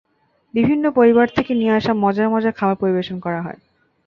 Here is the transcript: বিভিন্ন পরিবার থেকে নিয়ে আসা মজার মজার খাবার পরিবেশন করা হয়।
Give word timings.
বিভিন্ন 0.53 0.85
পরিবার 0.91 1.27
থেকে 1.35 1.51
নিয়ে 1.55 1.73
আসা 1.73 1.93
মজার 1.95 2.27
মজার 2.29 2.53
খাবার 2.53 2.75
পরিবেশন 2.75 3.17
করা 3.19 3.39
হয়। 3.41 3.59